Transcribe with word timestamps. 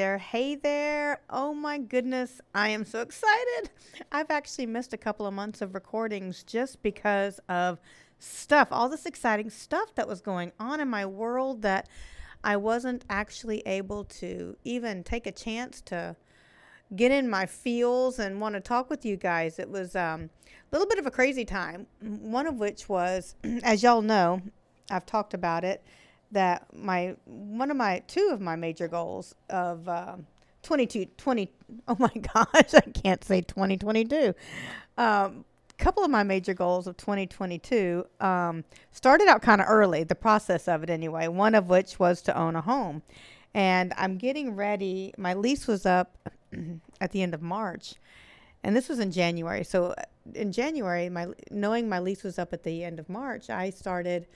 there, 0.00 0.16
hey 0.16 0.54
there. 0.54 1.20
Oh 1.28 1.52
my 1.52 1.76
goodness, 1.76 2.40
I 2.54 2.70
am 2.70 2.86
so 2.86 3.02
excited. 3.02 3.68
I've 4.10 4.30
actually 4.30 4.64
missed 4.64 4.94
a 4.94 4.96
couple 4.96 5.26
of 5.26 5.34
months 5.34 5.60
of 5.60 5.74
recordings 5.74 6.42
just 6.42 6.82
because 6.82 7.38
of 7.50 7.78
stuff, 8.18 8.68
all 8.70 8.88
this 8.88 9.04
exciting 9.04 9.50
stuff 9.50 9.94
that 9.96 10.08
was 10.08 10.22
going 10.22 10.52
on 10.58 10.80
in 10.80 10.88
my 10.88 11.04
world 11.04 11.60
that 11.62 11.86
I 12.42 12.56
wasn't 12.56 13.04
actually 13.10 13.60
able 13.66 14.04
to 14.04 14.56
even 14.64 15.04
take 15.04 15.26
a 15.26 15.32
chance 15.32 15.82
to 15.82 16.16
get 16.96 17.12
in 17.12 17.28
my 17.28 17.44
feels 17.44 18.18
and 18.18 18.40
want 18.40 18.54
to 18.54 18.60
talk 18.62 18.88
with 18.88 19.04
you 19.04 19.18
guys. 19.18 19.58
It 19.58 19.68
was 19.68 19.94
um, 19.94 20.30
a 20.48 20.58
little 20.72 20.88
bit 20.88 20.98
of 20.98 21.04
a 21.04 21.10
crazy 21.10 21.44
time. 21.44 21.86
One 22.00 22.46
of 22.46 22.54
which 22.54 22.88
was, 22.88 23.34
as 23.62 23.82
y'all 23.82 24.00
know, 24.00 24.40
I've 24.90 25.04
talked 25.04 25.34
about 25.34 25.62
it, 25.62 25.84
that 26.32 26.66
my 26.74 27.16
one 27.24 27.70
of 27.70 27.76
my 27.76 28.02
two 28.06 28.30
of 28.32 28.40
my 28.40 28.56
major 28.56 28.88
goals 28.88 29.34
of 29.48 29.88
uh, 29.88 30.16
22 30.62 31.06
20 31.16 31.50
oh 31.88 31.96
my 31.98 32.08
gosh 32.34 32.74
i 32.74 32.80
can't 32.80 33.24
say 33.24 33.40
2022 33.40 34.34
um, 34.98 35.44
couple 35.78 36.04
of 36.04 36.10
my 36.10 36.22
major 36.22 36.52
goals 36.52 36.86
of 36.86 36.96
2022 36.98 38.04
um, 38.20 38.64
started 38.90 39.26
out 39.28 39.40
kind 39.40 39.60
of 39.62 39.66
early 39.68 40.04
the 40.04 40.14
process 40.14 40.68
of 40.68 40.82
it 40.82 40.90
anyway 40.90 41.26
one 41.26 41.54
of 41.54 41.68
which 41.68 41.98
was 41.98 42.20
to 42.20 42.36
own 42.36 42.54
a 42.54 42.60
home 42.60 43.02
and 43.54 43.92
i'm 43.96 44.18
getting 44.18 44.54
ready 44.54 45.12
my 45.16 45.32
lease 45.32 45.66
was 45.66 45.86
up 45.86 46.16
at 47.00 47.12
the 47.12 47.22
end 47.22 47.34
of 47.34 47.42
March, 47.42 47.94
and 48.62 48.76
this 48.76 48.88
was 48.88 48.98
in 48.98 49.10
January. 49.10 49.64
So 49.64 49.86
uh, 49.86 50.02
in 50.34 50.52
January, 50.52 51.08
my 51.08 51.28
knowing 51.50 51.88
my 51.88 51.98
lease 51.98 52.22
was 52.22 52.38
up 52.38 52.52
at 52.52 52.62
the 52.62 52.84
end 52.84 52.98
of 52.98 53.08
March, 53.08 53.50
I 53.50 53.70
started 53.70 54.26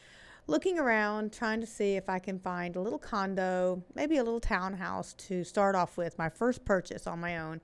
looking 0.47 0.79
around 0.79 1.33
trying 1.33 1.61
to 1.61 1.67
see 1.67 1.97
if 1.97 2.09
I 2.09 2.19
can 2.19 2.39
find 2.39 2.77
a 2.77 2.81
little 2.81 2.99
condo, 2.99 3.83
maybe 3.95 4.19
a 4.19 4.25
little 4.25 4.41
townhouse 4.41 5.15
to 5.15 5.45
start 5.45 5.75
off 5.75 5.97
with, 5.97 6.19
my 6.19 6.29
first 6.29 6.65
purchase 6.65 7.07
on 7.07 7.21
my 7.21 7.39
own 7.39 7.61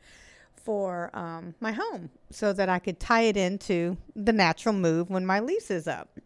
for 0.57 1.11
um, 1.17 1.55
my 1.61 1.73
home 1.73 2.11
so 2.31 2.53
that 2.53 2.69
I 2.69 2.79
could 2.79 3.01
tie 3.01 3.23
it 3.23 3.37
into 3.37 3.97
the 4.15 4.33
natural 4.33 4.75
move 4.75 5.11
when 5.11 5.25
my 5.25 5.41
lease 5.41 5.71
is 5.71 5.89
up. 5.89 6.19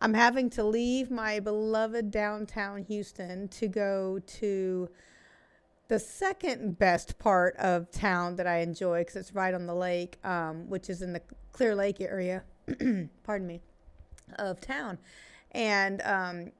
I'm 0.00 0.14
having 0.14 0.50
to 0.50 0.64
leave 0.64 1.10
my 1.10 1.38
beloved 1.38 2.10
downtown 2.10 2.82
Houston 2.82 3.46
to 3.48 3.68
go 3.68 4.18
to 4.18 4.88
the 5.86 5.98
second 5.98 6.78
best 6.78 7.18
part 7.18 7.54
of 7.56 7.90
town 7.90 8.34
that 8.36 8.46
I 8.46 8.58
enjoy 8.58 9.00
because 9.00 9.16
it's 9.16 9.34
right 9.34 9.54
on 9.54 9.66
the 9.66 9.74
lake, 9.74 10.18
um, 10.24 10.68
which 10.68 10.90
is 10.90 11.02
in 11.02 11.12
the 11.12 11.22
Clear 11.52 11.74
Lake 11.74 12.00
area. 12.00 12.42
pardon 13.22 13.46
me, 13.46 13.60
of 14.38 14.60
town, 14.60 14.98
and 15.52 16.02
um, 16.02 16.52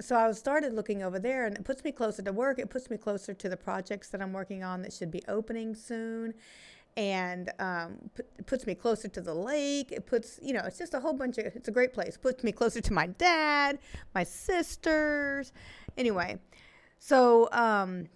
so 0.00 0.16
I 0.16 0.30
started 0.32 0.72
looking 0.72 1.02
over 1.02 1.18
there, 1.18 1.46
and 1.46 1.56
it 1.56 1.64
puts 1.64 1.84
me 1.84 1.92
closer 1.92 2.22
to 2.22 2.32
work. 2.32 2.58
It 2.58 2.70
puts 2.70 2.90
me 2.90 2.96
closer 2.96 3.34
to 3.34 3.48
the 3.48 3.56
projects 3.56 4.08
that 4.10 4.20
I'm 4.20 4.32
working 4.32 4.62
on 4.62 4.82
that 4.82 4.92
should 4.92 5.10
be 5.10 5.22
opening 5.28 5.74
soon, 5.74 6.34
and 6.96 7.50
um, 7.58 8.10
p- 8.16 8.24
puts 8.46 8.66
me 8.66 8.74
closer 8.74 9.08
to 9.08 9.20
the 9.20 9.34
lake. 9.34 9.92
It 9.92 10.06
puts, 10.06 10.38
you 10.42 10.52
know, 10.52 10.62
it's 10.66 10.78
just 10.78 10.94
a 10.94 11.00
whole 11.00 11.14
bunch 11.14 11.38
of. 11.38 11.46
It's 11.46 11.68
a 11.68 11.72
great 11.72 11.92
place. 11.92 12.16
Puts 12.16 12.44
me 12.44 12.52
closer 12.52 12.80
to 12.80 12.92
my 12.92 13.06
dad, 13.06 13.78
my 14.14 14.24
sisters. 14.24 15.52
Anyway, 15.96 16.38
so 16.98 17.48
um, 17.52 18.08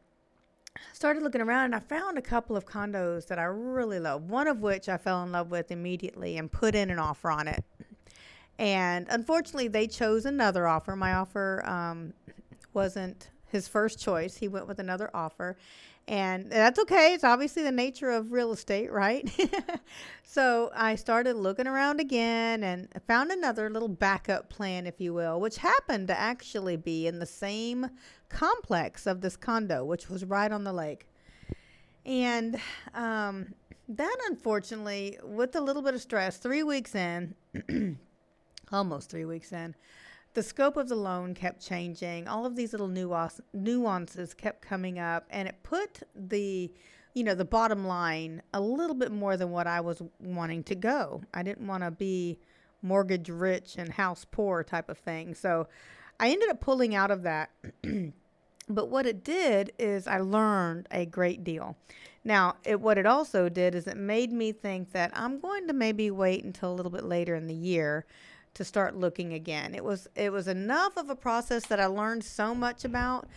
started 0.93 1.23
looking 1.23 1.41
around 1.41 1.67
and 1.67 1.75
I 1.75 1.81
found 1.81 2.19
a 2.19 2.23
couple 2.23 2.57
of 2.57 2.67
condos 2.67 3.27
that 3.29 3.39
I 3.39 3.45
really 3.45 4.01
love. 4.01 4.31
One 4.31 4.49
of 4.49 4.61
which 4.61 4.89
I 4.89 4.97
fell 4.97 5.23
in 5.23 5.33
love 5.33 5.51
with 5.51 5.71
immediately 5.71 6.37
and 6.37 6.51
put 6.51 6.75
in 6.75 6.91
an 6.91 6.99
offer 6.99 7.31
on 7.31 7.49
it. 7.49 7.65
And 8.59 9.06
unfortunately, 9.11 9.69
they 9.69 9.87
chose 9.87 10.25
another 10.25 10.67
offer. 10.67 10.97
My 10.97 11.15
offer 11.15 11.62
um, 11.67 12.15
wasn't 12.72 13.31
his 13.47 13.69
first 13.69 14.00
choice. 14.00 14.37
He 14.37 14.49
went 14.49 14.67
with 14.67 14.78
another 14.78 15.11
offer. 15.12 15.56
And 16.09 16.50
that's 16.50 16.78
okay. 16.78 17.15
It's 17.15 17.25
obviously 17.25 17.65
the 17.65 17.72
nature 17.72 18.11
of 18.11 18.31
real 18.31 18.53
estate, 18.53 18.93
right? 18.93 19.28
so 20.22 20.71
I 20.72 20.94
started 20.94 21.34
looking 21.34 21.67
around 21.67 21.99
again 21.99 22.62
and 22.62 22.89
found 23.09 23.33
another 23.33 23.69
little 23.69 23.89
backup 23.89 24.49
plan, 24.49 24.87
if 24.87 25.00
you 25.00 25.12
will, 25.12 25.41
which 25.41 25.56
happened 25.56 26.06
to 26.09 26.19
actually 26.19 26.77
be 26.77 27.09
in 27.09 27.19
the 27.19 27.27
same 27.27 27.91
complex 28.28 29.06
of 29.06 29.21
this 29.21 29.37
condo, 29.37 29.84
which 29.84 30.09
was 30.09 30.25
right 30.25 30.53
on 30.53 30.62
the 30.62 30.73
lake. 30.73 31.09
And 32.05 32.56
um, 32.94 33.55
that, 33.88 34.17
unfortunately, 34.28 35.19
with 35.25 35.56
a 35.56 35.61
little 35.61 35.83
bit 35.83 35.94
of 35.94 36.00
stress, 36.00 36.37
three 36.37 36.62
weeks 36.62 36.94
in, 36.94 37.34
almost 38.72 39.10
three 39.10 39.25
weeks 39.25 39.53
in, 39.53 39.75
the 40.34 40.43
scope 40.43 40.77
of 40.77 40.88
the 40.88 40.97
loan 40.97 41.34
kept 41.34 41.66
changing. 41.66 42.28
All 42.28 42.44
of 42.44 42.56
these 42.56 42.72
little 42.72 42.88
nuance, 42.88 43.41
nuances 43.54 44.34
kept 44.34 44.62
coming 44.62 44.99
up, 44.99 45.27
and 45.31 45.49
it 45.49 45.62
put 45.62 46.03
the 46.15 46.71
you 47.15 47.25
know 47.25 47.34
the 47.34 47.47
bottom 47.47 47.87
line 47.87 48.43
a 48.53 48.60
little 48.60 48.94
bit 48.94 49.10
more 49.10 49.38
than 49.38 49.50
what 49.50 49.66
I 49.66 49.81
was 49.81 50.03
wanting 50.21 50.62
to 50.65 50.75
go. 50.75 51.22
I 51.32 51.43
didn't 51.43 51.66
want 51.66 51.82
to 51.84 51.91
be 51.91 52.38
mortgage 52.82 53.31
rich 53.31 53.76
and 53.78 53.93
house 53.93 54.26
poor 54.31 54.62
type 54.62 54.88
of 54.88 54.99
thing. 54.99 55.34
So 55.34 55.69
I 56.21 56.31
ended 56.31 56.50
up 56.50 56.60
pulling 56.60 56.94
out 56.94 57.10
of 57.10 57.22
that. 57.22 57.50
but 58.69 58.88
what 58.88 59.06
it 59.06 59.25
did 59.25 59.72
is 59.78 60.06
I 60.06 60.19
learned 60.19 60.87
a 60.91 61.06
great 61.06 61.44
deal. 61.44 61.76
Now, 62.25 62.56
it, 62.65 62.81
what 62.81 62.99
it 62.99 63.06
also 63.06 63.49
did 63.49 63.75
is 63.75 63.87
it 63.87 63.97
made 63.97 64.32
me 64.32 64.53
think 64.53 64.93
that 64.93 65.12
I'm 65.15 65.38
going 65.38 65.69
to 65.69 65.72
maybe 65.72 66.10
wait 66.10 66.44
until 66.44 66.72
a 66.72 66.75
little 66.75 66.91
bit 66.91 67.05
later 67.05 67.34
in 67.34 67.47
the 67.47 67.55
year 67.55 68.05
to 68.56 68.65
start 68.65 68.97
looking 68.97 69.34
again. 69.34 69.75
It 69.75 69.84
was 69.84 70.09
it 70.17 70.33
was 70.33 70.49
enough 70.49 70.97
of 70.97 71.11
a 71.11 71.15
process 71.17 71.67
that 71.67 71.78
I 71.78 71.87
learned 71.87 72.25
so 72.25 72.55
much 72.55 72.84
about, 72.84 73.28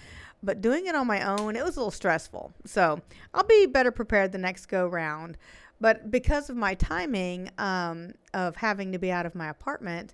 but 0.42 0.62
doing 0.62 0.88
it 0.88 0.96
on 0.96 1.08
my 1.08 1.22
own, 1.22 1.56
it 1.56 1.64
was 1.64 1.76
a 1.76 1.80
little 1.80 1.92
stressful. 1.92 2.54
So 2.66 3.02
I'll 3.34 3.44
be 3.44 3.66
better 3.66 3.92
prepared 3.92 4.32
the 4.32 4.38
next 4.38 4.68
go 4.68 4.88
round. 4.88 5.38
But 5.82 6.10
because 6.12 6.50
of 6.50 6.56
my 6.56 6.74
timing 6.74 7.52
um, 7.58 8.14
of 8.34 8.58
having 8.58 8.92
to 8.92 9.00
be 9.00 9.12
out 9.12 9.26
of 9.26 9.36
my 9.36 9.50
apartment, 9.50 10.14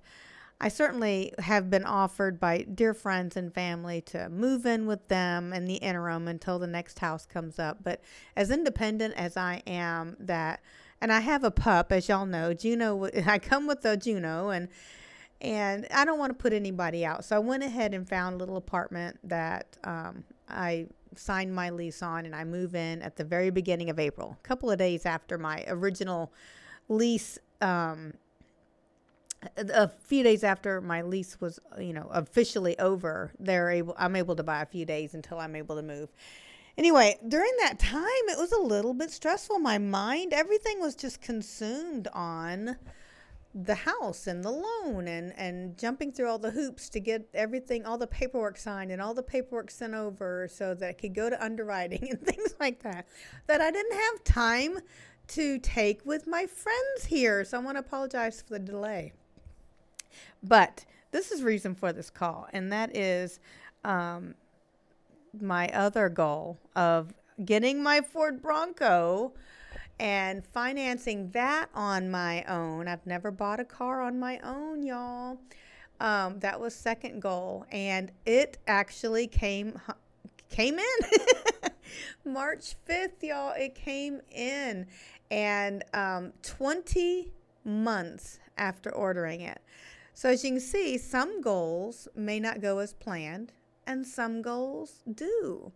I 0.59 0.69
certainly 0.69 1.33
have 1.39 1.69
been 1.69 1.85
offered 1.85 2.39
by 2.39 2.63
dear 2.63 2.93
friends 2.93 3.35
and 3.35 3.53
family 3.53 4.01
to 4.01 4.29
move 4.29 4.65
in 4.65 4.87
with 4.87 5.07
them 5.07 5.53
in 5.53 5.65
the 5.65 5.75
interim 5.75 6.27
until 6.27 6.59
the 6.59 6.67
next 6.67 6.99
house 6.99 7.25
comes 7.25 7.59
up. 7.59 7.79
But 7.83 8.01
as 8.35 8.51
independent 8.51 9.15
as 9.15 9.37
I 9.37 9.61
am, 9.67 10.15
that 10.19 10.61
and 11.01 11.11
I 11.11 11.19
have 11.19 11.43
a 11.43 11.51
pup, 11.51 11.91
as 11.91 12.09
y'all 12.09 12.25
know. 12.25 12.53
Juno, 12.53 13.05
I 13.25 13.39
come 13.39 13.67
with 13.67 13.85
a 13.85 13.97
Juno, 13.97 14.49
and 14.49 14.69
and 15.41 15.87
I 15.93 16.05
don't 16.05 16.17
want 16.17 16.31
to 16.31 16.41
put 16.41 16.53
anybody 16.53 17.05
out. 17.05 17.25
So 17.25 17.35
I 17.35 17.39
went 17.39 17.63
ahead 17.63 17.93
and 17.93 18.07
found 18.07 18.35
a 18.35 18.37
little 18.37 18.57
apartment 18.57 19.19
that 19.23 19.77
um, 19.83 20.23
I 20.49 20.87
signed 21.15 21.53
my 21.53 21.69
lease 21.69 22.01
on, 22.01 22.25
and 22.25 22.35
I 22.35 22.43
move 22.43 22.75
in 22.75 23.01
at 23.01 23.17
the 23.17 23.23
very 23.23 23.49
beginning 23.49 23.89
of 23.89 23.99
April, 23.99 24.37
a 24.39 24.47
couple 24.47 24.71
of 24.71 24.77
days 24.77 25.05
after 25.05 25.37
my 25.37 25.63
original 25.67 26.31
lease. 26.89 27.37
Um, 27.61 28.13
a 29.57 29.87
few 29.87 30.23
days 30.23 30.43
after 30.43 30.81
my 30.81 31.03
lease 31.03 31.39
was, 31.39 31.59
you 31.77 31.93
know, 31.93 32.07
officially 32.11 32.77
over, 32.79 33.31
they're 33.39 33.69
able. 33.69 33.93
I'm 33.97 34.15
able 34.15 34.35
to 34.35 34.43
buy 34.43 34.61
a 34.61 34.65
few 34.65 34.85
days 34.85 35.13
until 35.13 35.39
I'm 35.39 35.55
able 35.55 35.75
to 35.75 35.83
move. 35.83 36.09
Anyway, 36.77 37.17
during 37.27 37.51
that 37.59 37.79
time, 37.79 38.03
it 38.03 38.37
was 38.37 38.51
a 38.51 38.59
little 38.59 38.93
bit 38.93 39.09
stressful. 39.09 39.59
My 39.59 39.77
mind, 39.77 40.33
everything 40.33 40.79
was 40.79 40.95
just 40.95 41.21
consumed 41.21 42.07
on 42.13 42.77
the 43.63 43.75
house 43.75 44.27
and 44.27 44.43
the 44.43 44.51
loan 44.51 45.07
and 45.07 45.31
and 45.37 45.77
jumping 45.77 46.11
through 46.11 46.27
all 46.27 46.37
the 46.37 46.51
hoops 46.51 46.89
to 46.89 46.99
get 46.99 47.25
everything 47.33 47.85
all 47.85 47.97
the 47.97 48.05
paperwork 48.05 48.57
signed 48.57 48.91
and 48.91 49.01
all 49.01 49.13
the 49.13 49.23
paperwork 49.23 49.71
sent 49.71 49.93
over 49.93 50.45
so 50.51 50.73
that 50.73 50.89
it 50.89 50.97
could 50.97 51.15
go 51.15 51.29
to 51.29 51.41
underwriting 51.43 52.09
and 52.09 52.19
things 52.21 52.53
like 52.59 52.83
that 52.83 53.07
that 53.47 53.61
I 53.61 53.71
didn't 53.71 53.93
have 53.95 54.23
time 54.25 54.79
to 55.29 55.57
take 55.59 56.05
with 56.05 56.27
my 56.27 56.45
friends 56.45 57.05
here 57.05 57.45
so 57.45 57.57
I 57.57 57.61
want 57.61 57.77
to 57.77 57.79
apologize 57.79 58.41
for 58.41 58.55
the 58.55 58.59
delay 58.59 59.13
but 60.43 60.83
this 61.11 61.31
is 61.31 61.41
reason 61.41 61.75
for 61.75 61.93
this 61.93 62.09
call 62.09 62.49
and 62.51 62.73
that 62.73 62.93
is 62.93 63.39
um, 63.85 64.35
my 65.41 65.69
other 65.69 66.09
goal 66.09 66.59
of 66.75 67.13
getting 67.43 67.83
my 67.83 68.01
Ford 68.01 68.41
Bronco 68.41 69.33
and 69.99 70.45
financing 70.45 71.31
that 71.31 71.69
on 71.73 72.09
my 72.09 72.43
own. 72.43 72.87
I've 72.87 73.05
never 73.05 73.31
bought 73.31 73.59
a 73.59 73.65
car 73.65 74.01
on 74.01 74.19
my 74.19 74.39
own, 74.43 74.83
y'all. 74.83 75.39
Um, 75.99 76.39
that 76.39 76.59
was 76.59 76.75
second 76.75 77.21
goal, 77.21 77.65
and 77.71 78.11
it 78.25 78.57
actually 78.67 79.27
came 79.27 79.79
came 80.49 80.77
in 80.77 81.71
March 82.25 82.75
fifth, 82.85 83.23
y'all. 83.23 83.53
It 83.57 83.75
came 83.75 84.19
in, 84.29 84.87
and 85.31 85.83
um, 85.93 86.33
twenty 86.41 87.31
months 87.63 88.39
after 88.57 88.93
ordering 88.93 89.41
it. 89.41 89.61
So 90.13 90.29
as 90.29 90.43
you 90.43 90.51
can 90.51 90.59
see, 90.59 90.97
some 90.97 91.41
goals 91.41 92.07
may 92.15 92.39
not 92.39 92.61
go 92.61 92.79
as 92.79 92.93
planned, 92.93 93.51
and 93.87 94.05
some 94.05 94.41
goals 94.41 95.03
do. 95.13 95.71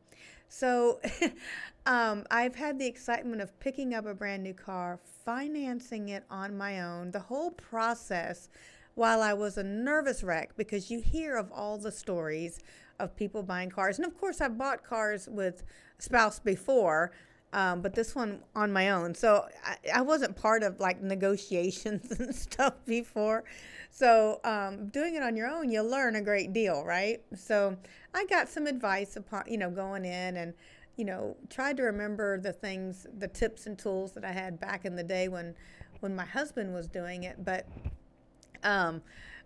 So 0.47 0.99
um, 1.85 2.25
I've 2.31 2.55
had 2.55 2.79
the 2.79 2.87
excitement 2.87 3.41
of 3.41 3.57
picking 3.59 3.93
up 3.93 4.05
a 4.05 4.13
brand 4.13 4.43
new 4.43 4.53
car, 4.53 4.99
financing 5.25 6.09
it 6.09 6.23
on 6.29 6.57
my 6.57 6.81
own, 6.81 7.11
the 7.11 7.19
whole 7.19 7.51
process 7.51 8.49
while 8.95 9.21
I 9.21 9.33
was 9.33 9.57
a 9.57 9.63
nervous 9.63 10.23
wreck 10.23 10.57
because 10.57 10.91
you 10.91 10.99
hear 10.99 11.37
of 11.37 11.51
all 11.51 11.77
the 11.77 11.91
stories 11.91 12.59
of 12.99 13.15
people 13.15 13.43
buying 13.43 13.69
cars. 13.69 13.97
And 13.97 14.05
of 14.05 14.19
course, 14.19 14.41
I've 14.41 14.57
bought 14.57 14.83
cars 14.83 15.29
with 15.29 15.63
a 15.97 16.01
spouse 16.01 16.39
before, 16.39 17.11
um, 17.51 17.81
but 17.81 17.95
this 17.95 18.13
one 18.13 18.41
on 18.55 18.71
my 18.71 18.91
own. 18.91 19.15
So 19.15 19.47
I, 19.65 19.77
I, 19.95 20.01
wasn't 20.01 20.35
part 20.35 20.61
of 20.61 20.79
like 20.79 21.01
negotiations 21.01 22.11
and 22.19 22.33
stuff 22.35 22.73
before. 22.85 23.43
So 23.89 24.39
um, 24.43 24.89
doing 24.89 25.15
it 25.15 25.23
on 25.23 25.35
your 25.35 25.47
own, 25.47 25.71
you 25.71 25.81
learn 25.81 26.15
a 26.15 26.21
great 26.21 26.53
deal, 26.53 26.85
right? 26.85 27.21
So 27.35 27.75
I 28.13 28.25
got 28.25 28.49
some 28.49 28.67
advice 28.67 29.15
upon, 29.15 29.43
you 29.47 29.57
know, 29.57 29.71
going 29.71 30.05
in 30.05 30.37
and, 30.37 30.53
you 30.95 31.05
know, 31.05 31.35
tried 31.49 31.77
to 31.77 31.83
remember 31.83 32.39
the 32.39 32.53
things, 32.53 33.07
the 33.17 33.27
tips 33.27 33.65
and 33.65 33.77
tools 33.79 34.11
that 34.11 34.23
I 34.23 34.31
had 34.31 34.59
back 34.59 34.85
in 34.85 34.95
the 34.95 35.03
day 35.03 35.27
when, 35.27 35.55
when 36.01 36.15
my 36.15 36.25
husband 36.25 36.73
was 36.73 36.87
doing 36.87 37.23
it. 37.23 37.43
But 37.43 37.67
um, 38.63 39.01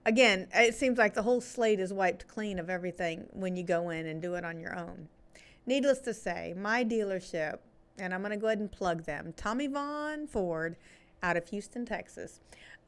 again, 0.06 0.48
it 0.54 0.76
seems 0.76 0.98
like 0.98 1.14
the 1.14 1.24
whole 1.24 1.40
slate 1.40 1.80
is 1.80 1.94
wiped 1.94 2.28
clean 2.28 2.60
of 2.60 2.70
everything 2.70 3.28
when 3.32 3.56
you 3.56 3.64
go 3.64 3.92
in 3.92 4.08
and 4.08 4.22
do 4.22 4.36
it 4.36 4.44
on 4.44 4.60
your 4.60 4.78
own. 4.78 5.08
Needless 5.66 6.00
to 6.00 6.14
say, 6.14 6.54
my 6.58 6.84
dealership, 6.84 7.60
and 7.98 8.14
I'm 8.14 8.22
going 8.22 8.32
to 8.32 8.38
go 8.38 8.48
ahead 8.48 8.60
and 8.60 8.72
plug 8.72 9.04
them 9.04 9.34
Tommie 9.36 9.68
Vaughn 9.68 10.28
Ford 10.28 10.76
out 11.22 11.38
of 11.38 11.48
Houston, 11.50 11.86
Texas. 11.86 12.40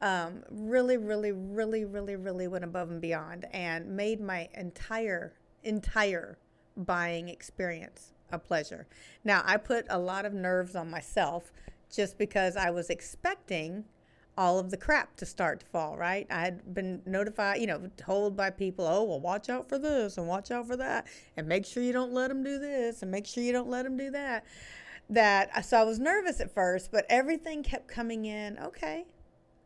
Um, 0.02 0.42
really, 0.50 0.98
really, 0.98 1.32
really, 1.32 1.84
really, 1.84 2.16
really 2.16 2.48
went 2.48 2.64
above 2.64 2.90
and 2.90 3.00
beyond 3.00 3.46
and 3.52 3.96
made 3.96 4.20
my 4.20 4.48
entire, 4.54 5.32
entire 5.64 6.38
buying 6.76 7.28
experience 7.28 8.12
a 8.30 8.38
pleasure. 8.38 8.86
Now, 9.24 9.42
I 9.46 9.56
put 9.56 9.86
a 9.88 9.98
lot 9.98 10.26
of 10.26 10.34
nerves 10.34 10.76
on 10.76 10.90
myself 10.90 11.52
just 11.90 12.18
because 12.18 12.56
I 12.56 12.70
was 12.70 12.90
expecting 12.90 13.84
all 14.38 14.58
of 14.58 14.70
the 14.70 14.76
crap 14.76 15.16
to 15.16 15.24
start 15.24 15.60
to 15.60 15.66
fall, 15.66 15.96
right? 15.96 16.26
I 16.30 16.40
had 16.40 16.74
been 16.74 17.00
notified, 17.06 17.58
you 17.60 17.66
know, 17.66 17.90
told 17.96 18.36
by 18.36 18.50
people, 18.50 18.86
oh, 18.86 19.04
well, 19.04 19.20
watch 19.20 19.48
out 19.48 19.68
for 19.68 19.78
this 19.78 20.18
and 20.18 20.28
watch 20.28 20.50
out 20.50 20.66
for 20.66 20.76
that, 20.76 21.06
and 21.38 21.48
make 21.48 21.64
sure 21.64 21.82
you 21.82 21.92
don't 21.92 22.12
let 22.12 22.28
them 22.28 22.44
do 22.44 22.58
this 22.58 23.00
and 23.00 23.10
make 23.10 23.26
sure 23.26 23.42
you 23.42 23.52
don't 23.52 23.70
let 23.70 23.84
them 23.84 23.96
do 23.96 24.10
that. 24.10 24.44
That 25.08 25.64
so 25.64 25.80
I 25.80 25.84
was 25.84 25.98
nervous 25.98 26.40
at 26.40 26.52
first, 26.52 26.90
but 26.90 27.06
everything 27.08 27.62
kept 27.62 27.86
coming 27.86 28.24
in. 28.24 28.58
Okay, 28.58 29.06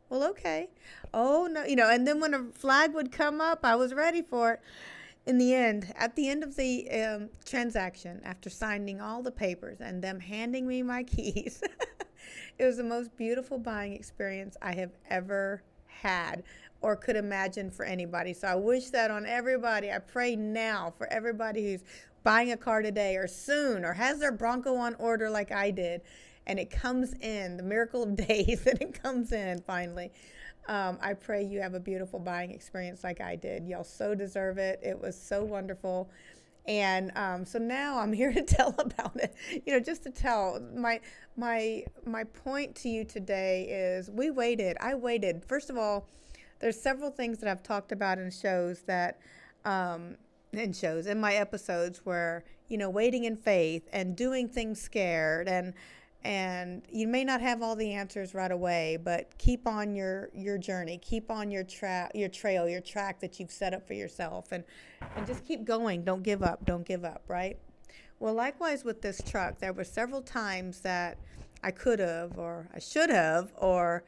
well, 0.08 0.24
okay. 0.30 0.68
Oh 1.14 1.48
no, 1.50 1.64
you 1.64 1.76
know, 1.76 1.88
and 1.88 2.06
then 2.06 2.20
when 2.20 2.34
a 2.34 2.44
flag 2.52 2.92
would 2.94 3.10
come 3.10 3.40
up, 3.40 3.60
I 3.64 3.76
was 3.76 3.94
ready 3.94 4.22
for 4.22 4.52
it. 4.52 4.60
In 5.26 5.38
the 5.38 5.54
end, 5.54 5.92
at 5.96 6.16
the 6.16 6.28
end 6.28 6.42
of 6.42 6.56
the 6.56 6.90
um, 6.90 7.28
transaction, 7.44 8.20
after 8.24 8.50
signing 8.50 9.00
all 9.00 9.22
the 9.22 9.30
papers 9.30 9.78
and 9.80 10.02
them 10.02 10.20
handing 10.20 10.66
me 10.66 10.82
my 10.82 11.02
keys. 11.04 11.62
It 12.60 12.66
was 12.66 12.76
the 12.76 12.84
most 12.84 13.16
beautiful 13.16 13.56
buying 13.58 13.94
experience 13.94 14.54
I 14.60 14.74
have 14.74 14.90
ever 15.08 15.62
had 15.86 16.42
or 16.82 16.94
could 16.94 17.16
imagine 17.16 17.70
for 17.70 17.86
anybody. 17.86 18.34
So 18.34 18.48
I 18.48 18.54
wish 18.54 18.90
that 18.90 19.10
on 19.10 19.24
everybody. 19.24 19.90
I 19.90 19.98
pray 19.98 20.36
now 20.36 20.92
for 20.98 21.06
everybody 21.10 21.72
who's 21.72 21.84
buying 22.22 22.52
a 22.52 22.56
car 22.56 22.82
today 22.82 23.16
or 23.16 23.26
soon 23.26 23.84
or 23.84 23.94
has 23.94 24.18
their 24.18 24.32
Bronco 24.32 24.76
on 24.76 24.94
order 24.96 25.30
like 25.30 25.52
I 25.52 25.70
did 25.70 26.02
and 26.46 26.58
it 26.58 26.70
comes 26.70 27.14
in, 27.20 27.56
the 27.56 27.62
miracle 27.62 28.02
of 28.02 28.16
days, 28.28 28.66
and 28.66 28.80
it 28.82 29.00
comes 29.00 29.32
in 29.32 29.60
finally. 29.62 30.12
Um, 30.68 30.98
I 31.00 31.14
pray 31.14 31.44
you 31.44 31.60
have 31.60 31.74
a 31.74 31.80
beautiful 31.80 32.18
buying 32.18 32.50
experience 32.50 33.02
like 33.02 33.20
I 33.20 33.36
did. 33.36 33.66
Y'all 33.66 33.84
so 33.84 34.14
deserve 34.14 34.58
it. 34.58 34.80
It 34.82 35.00
was 35.00 35.20
so 35.20 35.44
wonderful. 35.44 36.10
And 36.66 37.10
um, 37.16 37.44
so 37.44 37.58
now 37.58 37.98
I'm 37.98 38.12
here 38.22 38.32
to 38.32 38.42
tell 38.42 38.74
about 38.78 39.16
it. 39.16 39.34
You 39.64 39.74
know, 39.74 39.80
just 39.80 40.02
to 40.04 40.10
tell 40.10 40.60
my 40.74 41.00
my 41.36 41.84
my 42.04 42.24
point 42.24 42.74
to 42.76 42.88
you 42.88 43.04
today 43.04 43.66
is 43.70 44.10
we 44.10 44.30
waited. 44.30 44.76
I 44.80 44.94
waited. 44.94 45.44
First 45.44 45.70
of 45.70 45.78
all, 45.78 46.08
there's 46.60 46.80
several 46.80 47.10
things 47.10 47.38
that 47.38 47.48
I've 47.48 47.62
talked 47.62 47.92
about 47.92 48.18
in 48.18 48.30
shows 48.30 48.82
that 48.82 49.18
um, 49.64 50.16
in 50.52 50.72
shows 50.72 51.06
in 51.06 51.20
my 51.20 51.34
episodes 51.34 52.00
where 52.04 52.44
you 52.68 52.76
know 52.76 52.90
waiting 52.90 53.24
in 53.24 53.36
faith 53.36 53.88
and 53.92 54.16
doing 54.16 54.48
things 54.48 54.80
scared 54.80 55.48
and 55.48 55.74
and 56.22 56.82
you 56.90 57.08
may 57.08 57.24
not 57.24 57.40
have 57.40 57.62
all 57.62 57.74
the 57.74 57.92
answers 57.92 58.34
right 58.34 58.50
away 58.50 58.98
but 59.02 59.36
keep 59.38 59.66
on 59.66 59.94
your 59.94 60.28
your 60.34 60.58
journey 60.58 60.98
keep 60.98 61.30
on 61.30 61.50
your 61.50 61.62
track 61.62 62.10
your 62.14 62.28
trail 62.28 62.68
your 62.68 62.80
track 62.80 63.20
that 63.20 63.38
you've 63.38 63.50
set 63.50 63.72
up 63.72 63.86
for 63.86 63.94
yourself 63.94 64.52
and 64.52 64.64
and 65.16 65.26
just 65.26 65.44
keep 65.44 65.64
going. 65.64 66.04
Don't 66.04 66.22
give 66.22 66.42
up. 66.42 66.64
Don't 66.64 66.84
give 66.84 67.04
up 67.04 67.22
right? 67.28 67.58
Well 68.18 68.34
likewise 68.34 68.84
with 68.84 69.00
this 69.00 69.22
truck 69.26 69.58
there 69.58 69.72
were 69.72 69.84
several 69.84 70.20
times 70.20 70.80
that 70.80 71.16
i 71.62 71.70
could 71.70 71.98
have 71.98 72.38
or 72.38 72.68
i 72.74 72.78
should 72.78 73.10
have 73.10 73.52
or 73.56 74.04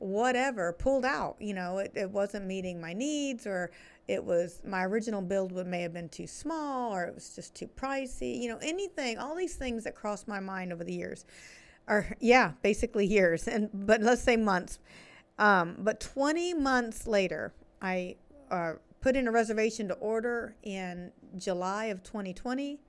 whatever 0.00 0.72
pulled 0.72 1.04
out 1.04 1.36
you 1.40 1.52
know 1.52 1.76
it, 1.76 1.92
it 1.94 2.10
wasn't 2.10 2.44
meeting 2.44 2.80
my 2.80 2.94
needs 2.94 3.46
or 3.46 3.70
it 4.08 4.24
was 4.24 4.62
my 4.66 4.82
original 4.82 5.20
build 5.20 5.52
would 5.52 5.66
may 5.66 5.82
have 5.82 5.92
been 5.92 6.08
too 6.08 6.26
small 6.26 6.94
or 6.94 7.04
it 7.04 7.14
was 7.14 7.34
just 7.34 7.54
too 7.54 7.66
pricey 7.66 8.40
you 8.40 8.48
know 8.48 8.58
anything 8.62 9.18
all 9.18 9.36
these 9.36 9.56
things 9.56 9.84
that 9.84 9.94
crossed 9.94 10.26
my 10.26 10.40
mind 10.40 10.72
over 10.72 10.82
the 10.82 10.92
years 10.92 11.26
or 11.86 12.16
yeah 12.18 12.52
basically 12.62 13.04
years 13.04 13.46
and 13.46 13.68
but 13.72 14.00
let's 14.00 14.22
say 14.22 14.36
months. 14.36 14.78
Um, 15.38 15.76
but 15.78 16.00
20 16.00 16.54
months 16.54 17.06
later 17.06 17.52
i 17.82 18.16
uh, 18.50 18.74
put 19.02 19.16
in 19.16 19.28
a 19.28 19.30
reservation 19.30 19.86
to 19.88 19.94
order 19.94 20.56
in 20.62 21.12
july 21.36 21.86
of 21.86 22.02
2020 22.02 22.80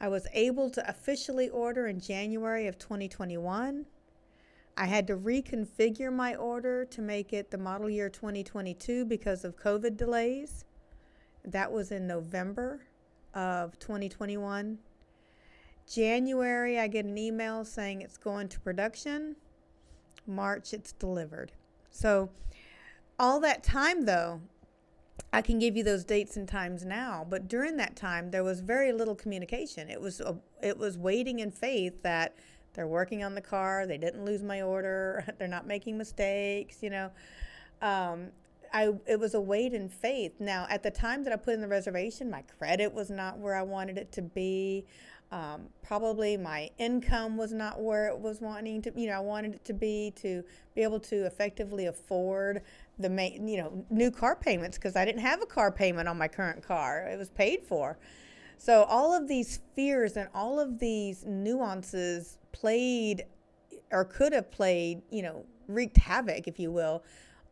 i 0.00 0.08
was 0.08 0.26
able 0.32 0.70
to 0.70 0.88
officially 0.88 1.50
order 1.50 1.86
in 1.86 2.00
january 2.00 2.66
of 2.66 2.78
2021 2.78 3.84
I 4.76 4.86
had 4.86 5.06
to 5.08 5.16
reconfigure 5.16 6.12
my 6.12 6.34
order 6.34 6.84
to 6.86 7.02
make 7.02 7.32
it 7.32 7.50
the 7.50 7.58
model 7.58 7.90
year 7.90 8.08
2022 8.08 9.04
because 9.04 9.44
of 9.44 9.56
COVID 9.56 9.96
delays. 9.96 10.64
That 11.44 11.70
was 11.70 11.92
in 11.92 12.06
November 12.06 12.80
of 13.34 13.78
2021. 13.78 14.78
January, 15.90 16.78
I 16.78 16.86
get 16.86 17.04
an 17.04 17.18
email 17.18 17.64
saying 17.64 18.00
it's 18.00 18.16
going 18.16 18.48
to 18.48 18.60
production. 18.60 19.36
March, 20.26 20.72
it's 20.72 20.92
delivered. 20.92 21.52
So, 21.90 22.30
all 23.18 23.40
that 23.40 23.62
time, 23.62 24.06
though, 24.06 24.40
I 25.32 25.42
can 25.42 25.58
give 25.58 25.76
you 25.76 25.84
those 25.84 26.04
dates 26.04 26.36
and 26.36 26.48
times 26.48 26.84
now. 26.84 27.26
But 27.28 27.48
during 27.48 27.76
that 27.76 27.96
time, 27.96 28.30
there 28.30 28.44
was 28.44 28.60
very 28.60 28.92
little 28.92 29.14
communication. 29.14 29.90
It 29.90 30.00
was 30.00 30.20
a, 30.20 30.36
it 30.62 30.78
was 30.78 30.96
waiting 30.96 31.40
in 31.40 31.50
faith 31.50 32.02
that 32.02 32.34
they're 32.74 32.86
working 32.86 33.22
on 33.22 33.34
the 33.34 33.40
car. 33.40 33.86
They 33.86 33.98
didn't 33.98 34.24
lose 34.24 34.42
my 34.42 34.62
order. 34.62 35.24
They're 35.38 35.48
not 35.48 35.66
making 35.66 35.98
mistakes. 35.98 36.82
You 36.82 36.90
know, 36.90 37.10
um, 37.80 38.28
I 38.72 38.94
it 39.06 39.18
was 39.18 39.34
a 39.34 39.40
wait 39.40 39.74
in 39.74 39.88
faith. 39.88 40.32
Now, 40.40 40.66
at 40.70 40.82
the 40.82 40.90
time 40.90 41.24
that 41.24 41.32
I 41.32 41.36
put 41.36 41.54
in 41.54 41.60
the 41.60 41.68
reservation, 41.68 42.30
my 42.30 42.42
credit 42.58 42.92
was 42.92 43.10
not 43.10 43.38
where 43.38 43.54
I 43.54 43.62
wanted 43.62 43.98
it 43.98 44.12
to 44.12 44.22
be. 44.22 44.84
Um, 45.30 45.68
probably 45.82 46.36
my 46.36 46.70
income 46.76 47.38
was 47.38 47.54
not 47.54 47.80
where 47.80 48.08
it 48.08 48.18
was 48.18 48.40
wanting 48.40 48.82
to. 48.82 48.92
You 48.94 49.08
know, 49.08 49.14
I 49.14 49.20
wanted 49.20 49.54
it 49.54 49.64
to 49.66 49.72
be 49.74 50.12
to 50.16 50.42
be 50.74 50.82
able 50.82 51.00
to 51.00 51.26
effectively 51.26 51.86
afford 51.86 52.62
the 52.98 53.08
main, 53.08 53.48
you 53.48 53.58
know, 53.58 53.84
new 53.90 54.10
car 54.10 54.36
payments 54.36 54.76
because 54.78 54.94
I 54.94 55.04
didn't 55.04 55.22
have 55.22 55.42
a 55.42 55.46
car 55.46 55.72
payment 55.72 56.08
on 56.08 56.18
my 56.18 56.28
current 56.28 56.62
car. 56.62 57.08
It 57.10 57.18
was 57.18 57.30
paid 57.30 57.64
for. 57.64 57.98
So 58.58 58.84
all 58.84 59.12
of 59.12 59.26
these 59.26 59.58
fears 59.74 60.16
and 60.16 60.28
all 60.34 60.60
of 60.60 60.78
these 60.78 61.24
nuances 61.24 62.38
played 62.52 63.24
or 63.90 64.04
could 64.04 64.32
have 64.32 64.50
played, 64.50 65.02
you 65.10 65.22
know, 65.22 65.44
wreaked 65.68 65.98
havoc, 65.98 66.48
if 66.48 66.58
you 66.58 66.70
will, 66.70 67.02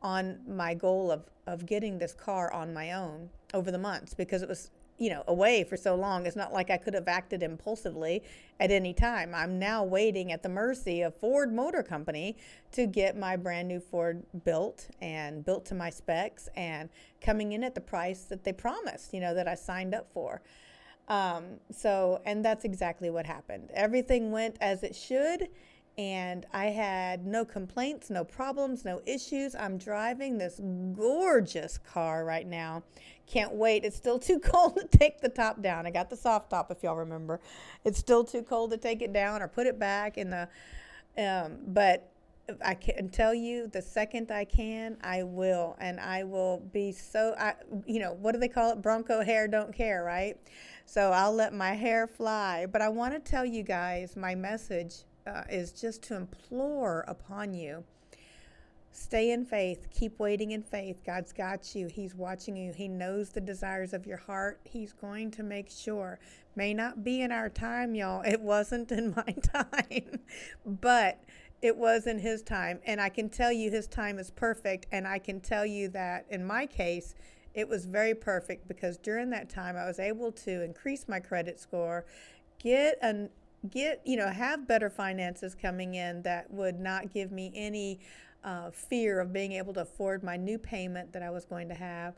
on 0.02 0.38
my 0.49 0.75
goal 0.75 1.11
of, 1.11 1.25
of 1.47 1.66
getting 1.66 1.99
this 1.99 2.14
car 2.14 2.52
on 2.52 2.73
my 2.73 2.92
own 2.92 3.28
over 3.52 3.71
the 3.71 3.78
months 3.78 4.14
because 4.14 4.42
it 4.42 4.49
was, 4.49 4.71
you 4.99 5.11
know, 5.11 5.23
away 5.28 5.64
for 5.64 5.76
so 5.76 5.95
long. 5.95 6.26
It's 6.26 6.37
not 6.37 6.52
like 6.52 6.71
I 6.71 6.76
could 6.76 6.95
have 6.95 7.09
acted 7.09 7.42
impulsively 7.42 8.23
at 8.59 8.71
any 8.71 8.95
time. 8.95 9.35
I'm 9.35 9.59
now 9.59 9.85
waiting 9.85 10.33
at 10.33 10.42
the 10.42 10.49
mercy 10.49 11.02
of 11.02 11.14
Ford 11.14 11.52
Motor 11.52 11.83
Company 11.83 12.37
to 12.73 12.87
get 12.87 13.16
my 13.16 13.37
brand 13.37 13.69
new 13.69 13.80
Ford 13.80 14.23
built 14.45 14.88
and 15.00 15.45
built 15.45 15.66
to 15.66 15.75
my 15.75 15.90
specs 15.90 16.49
and 16.57 16.88
coming 17.21 17.52
in 17.52 17.64
at 17.64 17.75
the 17.75 17.80
price 17.80 18.25
that 18.25 18.45
they 18.45 18.52
promised, 18.52 19.12
you 19.12 19.21
know, 19.21 19.35
that 19.35 19.49
I 19.49 19.54
signed 19.54 19.95
up 19.95 20.09
for. 20.12 20.40
Um, 21.11 21.59
so, 21.73 22.23
and 22.25 22.45
that's 22.45 22.64
exactly 22.64 23.11
what 23.11 23.26
happened. 23.26 23.71
Everything 23.75 24.31
went 24.31 24.57
as 24.61 24.85
it 24.85 24.95
should, 24.95 25.49
and 25.99 26.47
I 26.52 26.67
had 26.67 27.26
no 27.26 27.45
complaints, 27.45 28.11
no 28.11 28.23
problems, 28.25 28.85
no 28.85 29.02
issues. 29.05 29.57
I'm 29.57 29.76
driving 29.76 30.38
this 30.38 30.61
gorgeous 30.95 31.79
car 31.79 32.25
right 32.25 32.47
now. 32.47 32.85
Can't 33.26 33.52
wait. 33.52 33.85
It's 33.85 33.97
still 33.97 34.21
too 34.21 34.38
cold 34.45 34.76
to 34.76 34.99
take 34.99 35.21
the 35.21 35.29
top 35.29 35.61
down. 35.61 35.85
I 35.85 35.90
got 35.90 36.11
the 36.11 36.17
soft 36.17 36.50
top, 36.50 36.71
if 36.71 36.85
y'all 36.85 36.97
remember. 36.97 37.40
It's 37.85 37.99
still 37.99 38.23
too 38.23 38.43
cold 38.43 38.71
to 38.71 38.76
take 38.76 39.02
it 39.02 39.12
down 39.12 39.43
or 39.43 39.49
put 39.49 39.67
it 39.67 39.79
back 39.81 40.17
in 40.17 40.31
the. 40.31 40.49
Um, 41.19 41.59
but 41.67 42.09
I 42.64 42.75
can 42.75 43.09
tell 43.09 43.35
you 43.35 43.66
the 43.66 43.83
second 43.83 44.30
I 44.30 44.45
can, 44.45 44.97
I 45.02 45.23
will, 45.23 45.76
and 45.80 46.00
I 46.00 46.25
will 46.25 46.59
be 46.73 46.92
so. 46.92 47.35
I, 47.38 47.54
you 47.87 48.00
know, 48.00 48.14
what 48.14 48.33
do 48.33 48.38
they 48.38 48.49
call 48.49 48.73
it? 48.73 48.83
Bronco 48.83 49.23
hair 49.23 49.49
don't 49.49 49.75
care, 49.75 50.02
right? 50.04 50.37
So 50.87 51.12
I'll 51.12 51.35
let 51.35 51.52
my 51.52 51.73
hair 51.73 52.07
fly. 52.07 52.66
But 52.66 52.83
I 52.83 52.88
want 52.88 53.14
to 53.14 53.21
tell 53.21 53.45
you 53.45 53.62
guys 53.62 54.16
my 54.16 54.35
message 54.35 55.04
uh, 55.26 55.42
is 55.50 55.73
just 55.73 56.02
to 56.04 56.16
implore 56.16 57.04
upon 57.07 57.54
you 57.54 57.85
Stay 58.92 59.30
in 59.30 59.45
faith. 59.45 59.88
Keep 59.90 60.19
waiting 60.19 60.50
in 60.50 60.62
faith. 60.62 61.02
God's 61.07 61.33
got 61.33 61.75
you. 61.75 61.87
He's 61.87 62.14
watching 62.14 62.57
you. 62.57 62.73
He 62.73 62.88
knows 62.88 63.30
the 63.30 63.40
desires 63.40 63.92
of 63.92 64.04
your 64.04 64.16
heart. 64.16 64.61
He's 64.64 64.92
going 64.92 65.30
to 65.33 65.42
make 65.42 65.71
sure. 65.71 66.19
May 66.57 66.75
not 66.75 67.04
be 67.04 67.23
in 67.23 67.30
our 67.30 67.49
time, 67.49 67.95
y'all. 67.95 68.23
It 68.23 68.40
wasn't 68.40 68.90
in 68.90 69.14
my 69.16 69.33
time, 69.42 70.21
but 70.66 71.23
it 71.62 71.76
was 71.76 72.07
in 72.07 72.19
His 72.19 72.43
time. 72.43 72.81
And 72.87 73.00
I 73.00 73.09
can 73.09 73.29
tell 73.29 73.52
you 73.52 73.71
His 73.71 73.87
time 73.87 74.19
is 74.19 74.31
perfect. 74.31 74.87
And 74.93 75.07
I 75.07 75.19
can 75.19 75.40
tell 75.40 75.67
you 75.67 75.88
that 75.88 76.26
in 76.31 76.45
my 76.45 76.67
case, 76.67 77.14
it 77.55 77.69
was 77.69 77.85
very 77.85 78.14
perfect 78.14 78.69
because 78.69 78.97
during 78.97 79.31
that 79.31 79.49
time 79.49 79.76
I 79.76 79.87
was 79.87 79.99
able 79.99 80.33
to 80.33 80.62
increase 80.62 81.07
my 81.09 81.21
credit 81.21 81.59
score, 81.59 82.05
get 82.59 82.99
an 83.02 83.31
get 83.69 84.00
you 84.07 84.17
know 84.17 84.29
have 84.29 84.67
better 84.67 84.88
finances 84.88 85.55
coming 85.55 85.95
in 85.95 86.23
that 86.23 86.50
would 86.50 86.81
not 86.81 87.12
give 87.12 87.31
me 87.31 87.52
any 87.55 88.00
uh, 88.45 88.71
fear 88.71 89.21
of 89.21 89.33
being 89.33 89.52
able 89.52 89.75
to 89.75 89.83
afford 89.83 90.23
my 90.23 90.37
new 90.37 90.59
payment 90.59 91.12
that 91.12 91.23
I 91.23 91.31
was 91.31 91.45
going 91.45 91.69
to 91.69 91.75
have. 91.75 92.14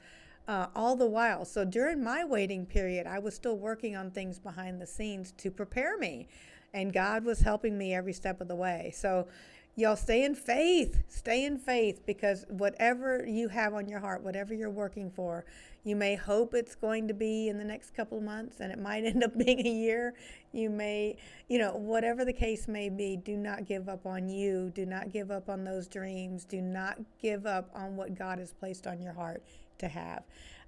Uh, 0.48 0.66
all 0.74 0.96
the 0.96 1.06
while. 1.06 1.44
So 1.44 1.64
during 1.64 2.02
my 2.02 2.24
waiting 2.24 2.66
period, 2.66 3.06
I 3.06 3.20
was 3.20 3.32
still 3.32 3.56
working 3.56 3.94
on 3.94 4.10
things 4.10 4.40
behind 4.40 4.80
the 4.80 4.86
scenes 4.88 5.32
to 5.38 5.52
prepare 5.52 5.96
me. 5.96 6.26
And 6.74 6.92
God 6.92 7.24
was 7.24 7.40
helping 7.40 7.76
me 7.76 7.94
every 7.94 8.12
step 8.12 8.40
of 8.40 8.48
the 8.48 8.54
way. 8.54 8.92
So 8.94 9.28
y'all 9.76 9.96
stay 9.96 10.24
in 10.24 10.34
faith. 10.34 11.02
Stay 11.08 11.44
in 11.44 11.58
faith 11.58 12.02
because 12.06 12.44
whatever 12.48 13.26
you 13.26 13.48
have 13.48 13.74
on 13.74 13.88
your 13.88 14.00
heart 14.00 14.22
whatever 14.22 14.54
you're 14.54 14.70
working 14.70 15.10
for 15.10 15.44
you 15.84 15.96
may 15.96 16.14
hope 16.14 16.54
it's 16.54 16.76
going 16.76 17.08
to 17.08 17.14
be 17.14 17.48
in 17.48 17.58
the 17.58 17.64
next 17.64 17.90
couple 17.94 18.18
of 18.18 18.24
months 18.24 18.60
and 18.60 18.70
it 18.70 18.78
might 18.78 19.04
end 19.04 19.24
up 19.24 19.36
being 19.36 19.66
a 19.66 19.70
year. 19.70 20.14
You 20.52 20.70
may 20.70 21.16
you 21.48 21.58
know 21.58 21.72
whatever 21.72 22.24
the 22.24 22.32
case 22.32 22.68
may 22.68 22.88
be 22.88 23.16
do 23.16 23.36
not 23.36 23.64
give 23.64 23.88
up 23.88 24.06
on 24.06 24.28
you. 24.28 24.70
Do 24.74 24.86
not 24.86 25.10
give 25.10 25.30
up 25.30 25.48
on 25.48 25.64
those 25.64 25.88
dreams. 25.88 26.44
Do 26.44 26.60
not 26.60 26.98
give 27.20 27.46
up 27.46 27.70
on 27.74 27.96
what 27.96 28.14
god 28.14 28.38
has 28.38 28.52
placed 28.52 28.86
on 28.86 29.00
your 29.00 29.12
heart 29.12 29.42
to 29.78 29.88
have. 29.88 30.22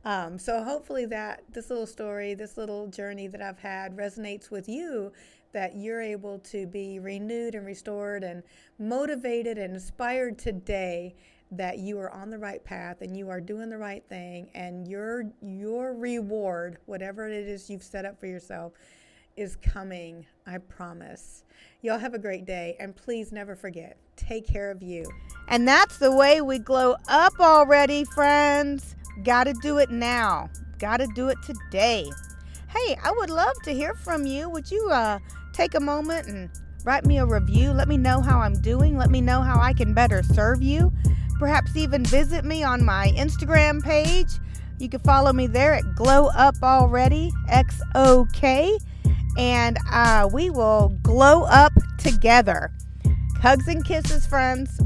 Um, 0.04 0.38
so 0.38 0.62
hopefully 0.62 1.06
that 1.06 1.44
this 1.50 1.70
little 1.70 1.86
story 1.86 2.34
this 2.34 2.58
little 2.58 2.88
journey 2.88 3.26
that 3.28 3.40
i've 3.40 3.58
had 3.58 3.96
resonates 3.96 4.50
with 4.50 4.68
you 4.68 5.12
that 5.54 5.76
you're 5.76 6.02
able 6.02 6.38
to 6.40 6.66
be 6.66 6.98
renewed 6.98 7.54
and 7.54 7.64
restored 7.64 8.22
and 8.22 8.42
motivated 8.78 9.56
and 9.56 9.74
inspired 9.74 10.36
today 10.36 11.14
that 11.50 11.78
you 11.78 11.98
are 11.98 12.10
on 12.10 12.28
the 12.28 12.38
right 12.38 12.62
path 12.64 13.00
and 13.00 13.16
you 13.16 13.30
are 13.30 13.40
doing 13.40 13.70
the 13.70 13.78
right 13.78 14.04
thing 14.08 14.50
and 14.54 14.88
your 14.88 15.24
your 15.40 15.94
reward 15.94 16.78
whatever 16.86 17.28
it 17.28 17.46
is 17.46 17.70
you've 17.70 17.82
set 17.82 18.04
up 18.04 18.18
for 18.18 18.26
yourself 18.26 18.72
is 19.36 19.56
coming 19.56 20.26
i 20.46 20.58
promise. 20.58 21.44
Y'all 21.82 21.98
have 21.98 22.14
a 22.14 22.18
great 22.18 22.44
day 22.44 22.76
and 22.80 22.94
please 22.94 23.32
never 23.32 23.56
forget 23.56 23.96
take 24.16 24.46
care 24.46 24.70
of 24.70 24.82
you. 24.82 25.04
And 25.48 25.66
that's 25.66 25.98
the 25.98 26.12
way 26.12 26.40
we 26.40 26.58
glow 26.58 26.96
up 27.08 27.38
already 27.40 28.04
friends. 28.04 28.94
Gotta 29.22 29.54
do 29.60 29.78
it 29.78 29.90
now. 29.90 30.50
Gotta 30.78 31.06
do 31.14 31.28
it 31.28 31.38
today 31.42 32.10
hey 32.74 32.96
i 33.02 33.10
would 33.10 33.30
love 33.30 33.54
to 33.62 33.72
hear 33.72 33.94
from 33.94 34.26
you 34.26 34.48
would 34.48 34.70
you 34.70 34.88
uh 34.90 35.18
take 35.52 35.74
a 35.74 35.80
moment 35.80 36.26
and 36.26 36.50
write 36.84 37.06
me 37.06 37.18
a 37.18 37.26
review. 37.26 37.72
Let 37.72 37.88
me 37.88 37.96
know 37.96 38.20
how 38.20 38.40
I'm 38.40 38.60
doing. 38.60 38.96
Let 38.96 39.10
me 39.10 39.20
know 39.20 39.40
how 39.40 39.58
I 39.58 39.72
can 39.72 39.94
better 39.94 40.22
serve 40.22 40.62
you. 40.62 40.92
Perhaps 41.38 41.76
even 41.76 42.04
visit 42.04 42.44
me 42.44 42.62
on 42.62 42.84
my 42.84 43.12
Instagram 43.16 43.82
page. 43.82 44.28
You 44.78 44.88
can 44.88 45.00
follow 45.00 45.32
me 45.32 45.46
there 45.46 45.74
at 45.74 45.94
Glow 45.94 46.26
Up 46.28 46.56
Already, 46.62 47.32
X 47.48 47.80
O 47.94 48.26
K, 48.32 48.76
and 49.38 49.78
uh, 49.90 50.28
we 50.32 50.50
will 50.50 50.96
glow 51.02 51.44
up 51.44 51.72
together. 51.98 52.70
Hugs 53.40 53.68
and 53.68 53.84
kisses, 53.84 54.26
friends. 54.26 54.80